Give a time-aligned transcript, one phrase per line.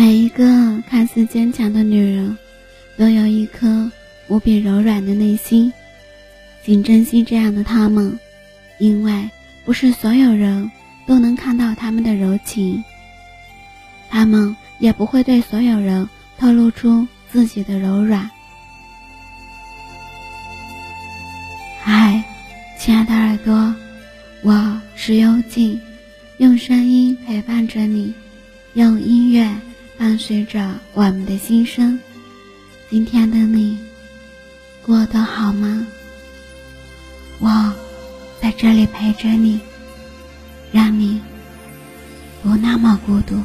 [0.00, 2.38] 每一个看似坚强的女人，
[2.96, 3.92] 都有一颗
[4.28, 5.70] 无比柔软的内心，
[6.64, 8.18] 请珍惜这样的她们，
[8.78, 9.28] 因为
[9.62, 10.70] 不是所有人
[11.06, 12.82] 都能看到她们的柔情，
[14.08, 16.08] 她们也不会对所有人
[16.38, 18.30] 透露出自己的柔软。
[21.82, 22.24] 嗨，
[22.78, 23.74] 亲爱的耳朵，
[24.42, 25.78] 我是幽静，
[26.38, 28.14] 用声音陪伴着你，
[28.72, 29.46] 用音乐
[30.00, 32.00] 伴随着我们的心声。
[32.88, 33.78] 今天的你
[34.80, 35.86] 过得好吗？
[37.38, 37.74] 我
[38.40, 39.60] 在这里陪着你，
[40.72, 41.20] 让你
[42.42, 43.42] 不那么孤独。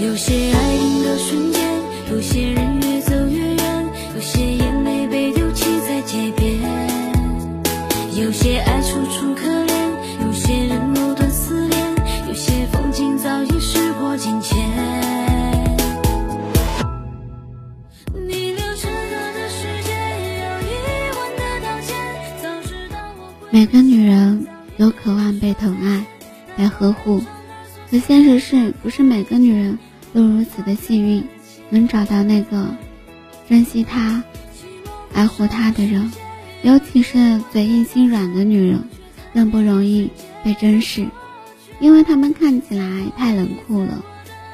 [0.00, 1.82] 有些爱定的瞬间，
[2.12, 6.54] 有些人越走越远，有些眼泪被丢弃在街边，
[8.14, 9.72] 有些爱楚楚可怜，
[10.24, 11.94] 有些人藕断丝连，
[12.28, 14.56] 有些风景早已时过境迁。
[18.14, 19.90] 你留沉默的世界，
[20.38, 20.70] 有一
[21.16, 21.96] 万个道歉，
[22.40, 23.48] 早知道我会。
[23.50, 26.04] 每个女人都渴望被疼爱、
[26.56, 27.20] 被呵护，
[27.90, 29.76] 可现实是不是每个女人
[30.18, 31.24] 都如此的幸运，
[31.70, 32.66] 能找到那个
[33.48, 34.20] 珍惜她、
[35.14, 36.10] 爱护她的人？
[36.62, 38.82] 尤其是嘴硬心软的女人，
[39.32, 40.10] 更不容易
[40.42, 41.06] 被珍视，
[41.78, 44.04] 因为她们看起来太冷酷了，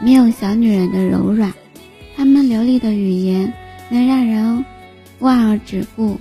[0.03, 1.51] 没有小女人的柔软。
[2.15, 3.51] 她们流利的语言
[3.89, 4.63] 能让人
[5.21, 6.21] 望而止步。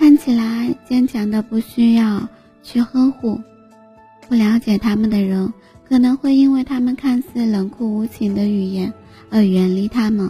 [0.00, 2.28] 看起来坚强的不需要
[2.64, 3.40] 去呵护，
[4.28, 5.52] 不了解他们的人
[5.94, 8.92] 可能会因为他们看似冷酷无情的语言
[9.30, 10.28] 而远离他们。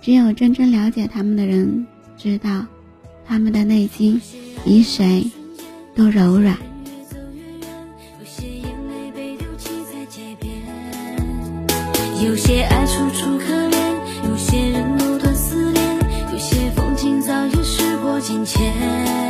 [0.00, 1.84] 只有真正了解他们的人
[2.16, 2.64] 知道，
[3.26, 4.22] 他们的内心
[4.64, 5.28] 比谁
[5.96, 6.56] 都柔软。
[8.20, 10.52] 有些眼泪被丢弃在街边，
[12.24, 15.98] 有些爱楚楚可怜，有些人藕断丝连，
[16.32, 19.29] 有些风景早已时过境迁。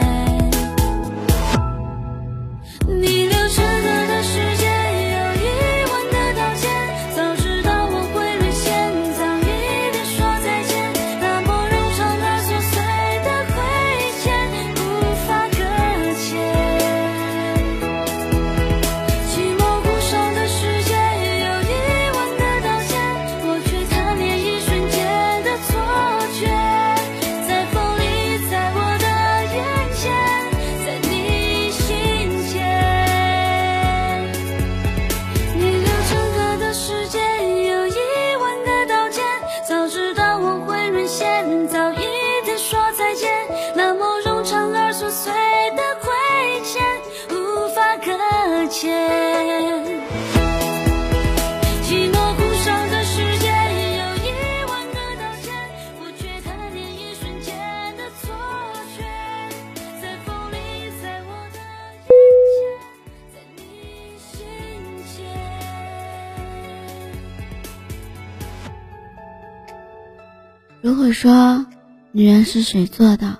[70.82, 71.66] 如果说
[72.10, 73.38] 女人是水做的，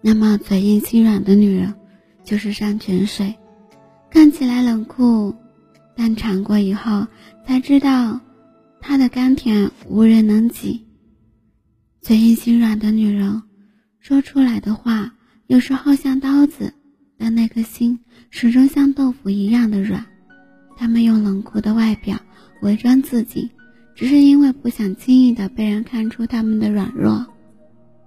[0.00, 1.74] 那么嘴硬心软的女人
[2.22, 3.34] 就是山泉水，
[4.08, 5.34] 看起来冷酷，
[5.96, 7.08] 但尝过以后
[7.44, 8.20] 才知道
[8.80, 10.86] 它的甘甜无人能及。
[12.00, 13.42] 嘴硬心软的女人
[13.98, 15.12] 说出来的话
[15.48, 16.72] 有时候像刀子，
[17.18, 17.98] 但那颗心
[18.30, 20.06] 始终像豆腐一样的软。
[20.76, 22.16] 她们用冷酷的外表
[22.62, 23.50] 伪装自己。
[24.00, 27.26] 只是因为不想轻易的被人看出他们的软弱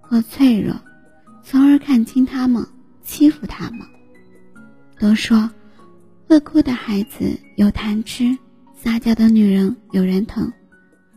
[0.02, 0.74] 和脆弱，
[1.44, 2.66] 从而看清他们，
[3.04, 3.82] 欺负他们。
[5.00, 5.52] 都说，
[6.28, 8.36] 会哭的孩子有糖吃，
[8.76, 10.52] 撒娇的女人有人疼。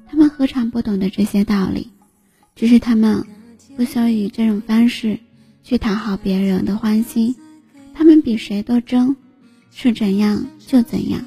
[0.06, 1.90] 他们何尝不懂得这些道理？
[2.54, 3.24] 只是他们
[3.78, 5.18] 不想以这种方式
[5.62, 7.34] 去讨好别人的欢心。
[7.94, 9.16] 他们比谁都争，
[9.70, 11.24] 是怎样就怎样，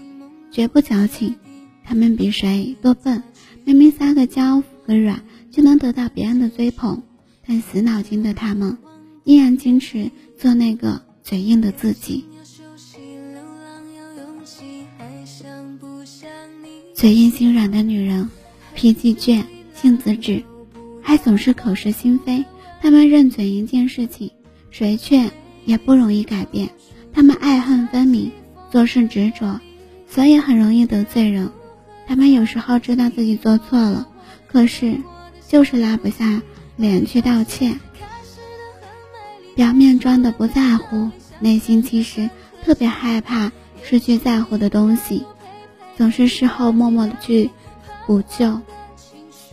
[0.52, 1.36] 绝不矫情。
[1.84, 3.24] 他们比谁都笨，
[3.70, 5.22] 明明撒个娇、服个软
[5.52, 7.04] 就能得到别人的追捧，
[7.46, 8.76] 但死脑筋的他们
[9.26, 12.26] 依然坚持做那个嘴硬的自己。
[16.96, 18.28] 嘴硬心软的女人，
[18.74, 19.44] 脾气倔，
[19.76, 20.44] 性子直，
[21.00, 22.44] 还总是口是心非。
[22.82, 24.32] 他们认准一件事情，
[24.72, 25.30] 谁劝
[25.66, 26.68] 也不容易改变。
[27.14, 28.32] 他们爱恨分明，
[28.72, 29.62] 做事执着，
[30.08, 31.52] 所以很容易得罪人。
[32.10, 34.08] 他们有时候知道自己做错了，
[34.48, 34.98] 可是
[35.48, 36.42] 就是拉不下
[36.76, 37.80] 脸去道歉。
[39.56, 42.32] 表面装的不在乎，内心其实
[42.66, 43.52] 特别害怕
[43.84, 45.24] 失去在乎的东西，
[45.98, 47.52] 总是事后默默的去
[48.08, 48.60] 补救。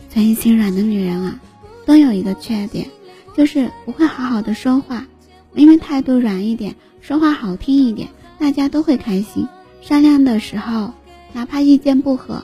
[0.09, 1.39] 嘴硬心软的女人啊，
[1.85, 2.89] 都有一个缺点。
[3.35, 5.05] 就是不会好好的说话，
[5.53, 8.09] 明明态度软一点，说话好听一点，
[8.39, 9.47] 大家都会开心。
[9.79, 10.95] 商量的时候，
[11.33, 12.43] 哪怕意见不合，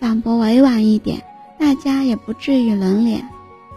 [0.00, 1.22] 反驳委婉一点，
[1.58, 3.28] 大家也不至于冷脸。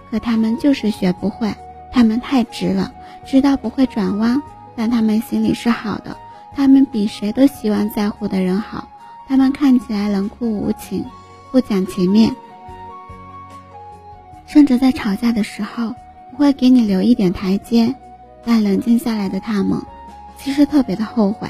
[0.10, 1.54] 可他们就是学不会，
[1.92, 2.94] 他们太直了，
[3.26, 4.42] 知道不会转弯，
[4.76, 6.16] 但他们心里是好的，
[6.56, 8.88] 他们比谁都希望在乎的人好。
[9.28, 11.04] 他们看起来冷酷无情，
[11.52, 12.34] 不讲情面，
[14.46, 16.38] 甚至在吵架的时候不。
[16.38, 17.96] 会给你留一点台阶，
[18.46, 19.82] 但冷静下来的他们，
[20.38, 21.50] 其实特别的后悔。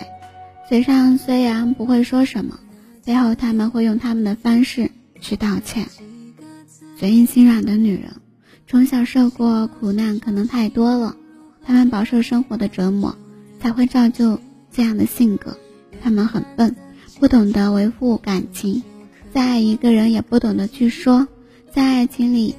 [0.66, 2.58] 嘴上虽然不会说什么，
[3.08, 5.88] 背后他们会用他们的方式去道歉。
[6.98, 8.18] 嘴硬心软的女人，
[8.68, 11.16] 从小受过苦难可能太多了，
[11.66, 13.18] 他们饱受生活的折磨，
[13.62, 14.42] 才会造就
[14.74, 15.58] 这样的性格。
[16.02, 16.76] 他们很笨，
[17.18, 18.84] 不懂得维护感情，
[19.34, 21.30] 在爱一个人也不懂得去说，
[21.72, 22.56] 在爱情里。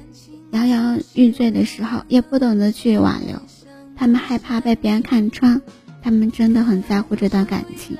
[0.51, 3.39] 摇摇欲坠的时候，也不懂得去挽留。
[3.95, 5.61] 他们害怕被别人看穿，
[6.01, 7.97] 他们真的很在乎这段感情，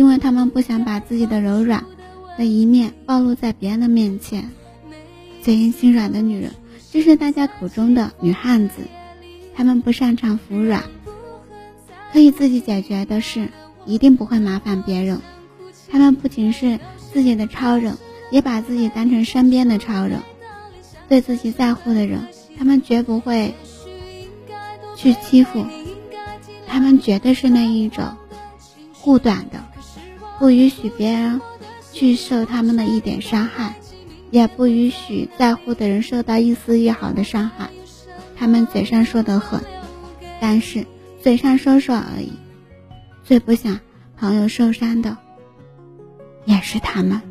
[0.00, 1.84] 因为他们不想把自己的柔软
[2.38, 4.50] 的一面暴露在别人的面前。
[5.42, 6.52] 嘴硬心软的女人，
[6.90, 8.76] 就是大家口中的女汉子。
[9.54, 10.84] 她们不擅长服软，
[12.14, 13.50] 可以自己解决的事，
[13.84, 15.20] 一定不会麻烦别人。
[15.90, 16.80] 她们不仅是
[17.12, 17.98] 自己的超人，
[18.30, 20.20] 也把自己当成身边的超人。
[21.10, 22.26] 对自己在乎的人，
[22.58, 23.54] 他们绝不会
[24.96, 25.66] 去欺负，
[26.66, 28.16] 他们绝对是那一种
[28.94, 29.62] 护短的，
[30.40, 31.42] 不允许别人
[31.92, 33.74] 去受他们的一点伤害，
[34.30, 37.68] 也不允许在乎的人受到一丝一毫的伤害。
[38.36, 39.60] 他们嘴上说的狠，
[40.40, 40.86] 但是
[41.22, 42.32] 嘴上说说而已。
[43.22, 43.80] 最不想
[44.16, 45.18] 朋友受伤的，
[46.46, 47.29] 也是他们。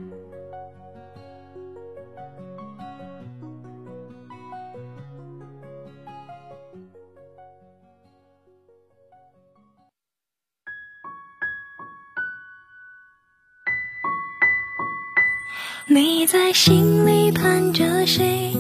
[16.54, 18.52] 心里盼着谁，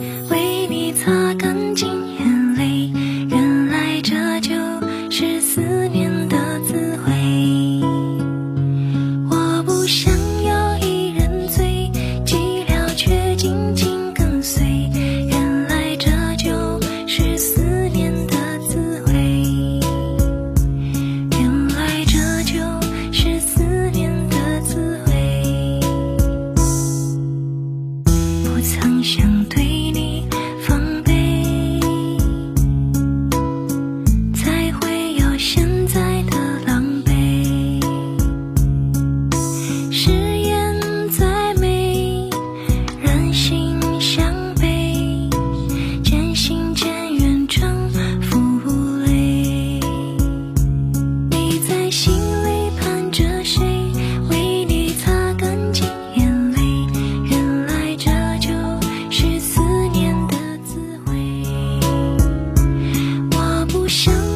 [63.89, 64.28] 我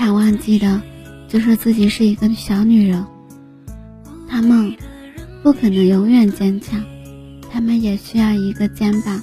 [0.00, 0.80] 常忘记的，
[1.28, 3.04] 就是自己是一个小女人。
[4.26, 4.74] 她们
[5.42, 6.82] 不可能永远坚强，
[7.52, 9.20] 他们也需要一个肩膀，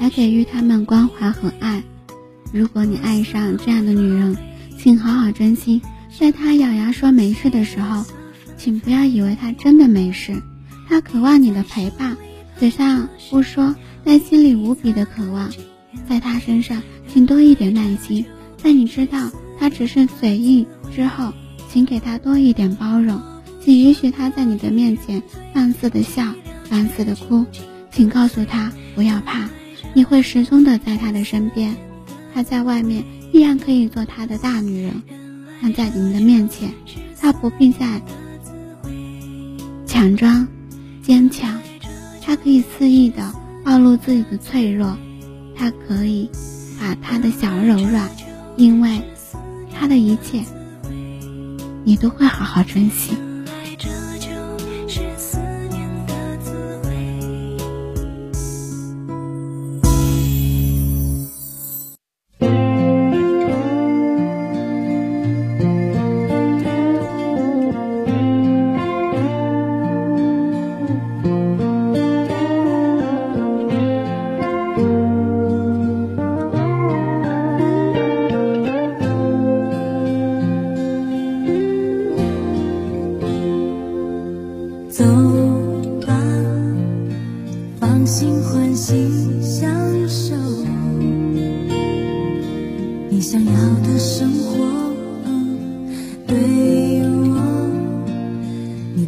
[0.00, 1.84] 来给予他们关怀和爱。
[2.50, 4.34] 如果你爱上这样的女人，
[4.78, 5.82] 请好好珍惜。
[6.18, 8.02] 在她咬牙说没事的时候，
[8.56, 10.32] 请不要以为她真的没事。
[10.88, 12.16] 她渴望你的陪伴，
[12.58, 15.52] 嘴上不说，但心里无比的渴望。
[16.08, 18.24] 在她身上，请多一点耐心。
[18.56, 21.32] 在你知道他只是嘴硬之后，
[21.70, 23.20] 请给他多一点包容。
[23.62, 25.22] 请允许他在你的面前
[25.52, 26.24] 放肆的笑，
[26.70, 27.44] 放肆的哭。
[27.90, 29.48] 请告诉他不要怕，
[29.94, 31.74] 你会始终的在他的身边。
[32.32, 35.02] 他在外面依然可以做他的大女人，
[35.62, 36.70] 但在你们的面前，
[37.18, 38.00] 他不必再
[39.86, 40.46] 强装
[41.02, 41.58] 坚强，
[42.22, 43.32] 他可以肆意的
[43.64, 44.96] 暴露自己的脆弱，
[45.56, 46.30] 他可以
[46.78, 48.08] 把他的小柔软，
[48.56, 49.00] 因为
[49.78, 50.42] 他的一切，
[51.84, 53.16] 你都会好好珍惜。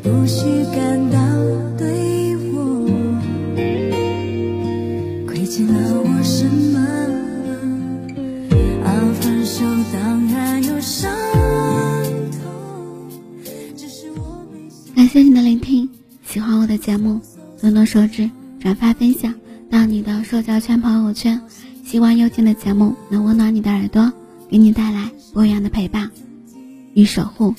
[0.03, 1.19] 不需感到
[1.77, 2.87] 对我
[5.27, 6.79] 亏欠了我什么？
[8.85, 8.89] 啊，
[9.21, 11.13] 分手当然有伤
[12.33, 12.41] 痛，
[14.95, 15.89] 感谢你的聆听，
[16.27, 17.21] 喜欢我的节目，
[17.61, 19.35] 动动手指转发分享
[19.71, 21.41] 到你的社交圈朋友圈。
[21.85, 24.13] 希望幽静的节目能温暖你的耳朵，
[24.51, 26.11] 给你带来不一样的陪伴
[26.93, 27.55] 与守护。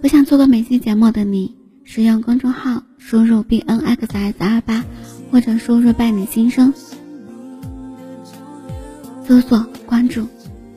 [0.00, 4.84] 不想错过每期节目的你，使用公众号输入 b n x s 二八，
[5.30, 6.72] 或者输入“伴你心声”，
[9.26, 10.26] 搜索关注。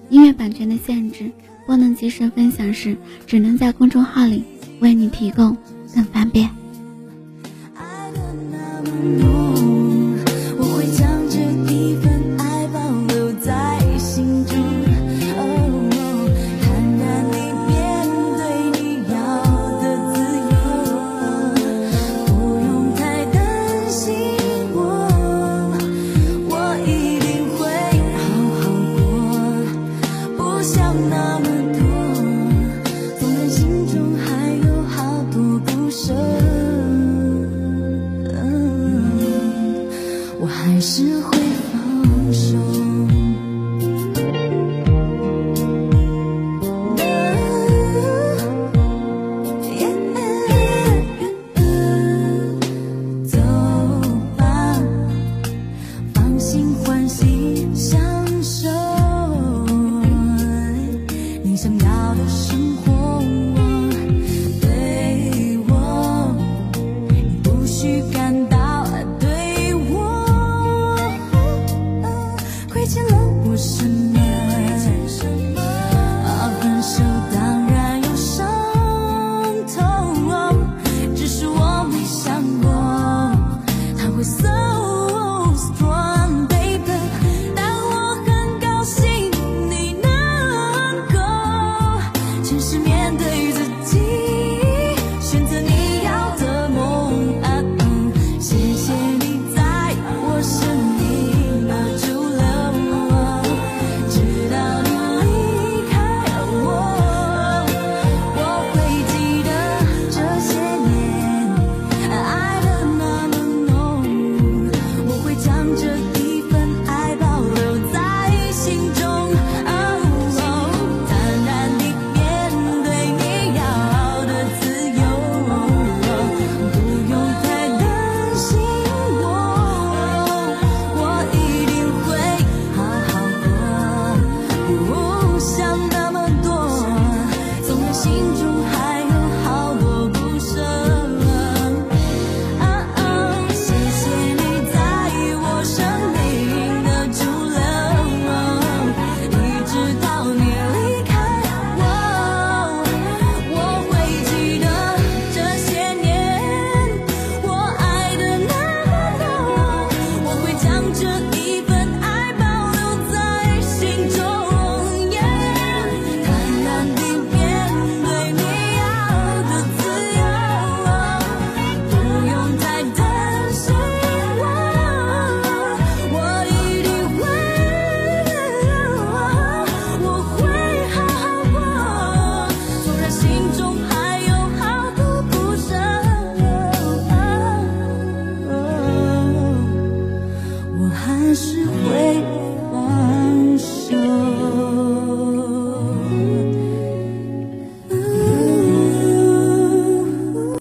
[0.09, 1.29] 音乐版权的限制，
[1.67, 2.97] 不能及时分享时，
[3.27, 4.43] 只能在公众号里
[4.79, 5.55] 为你提供
[5.93, 6.49] 更方便。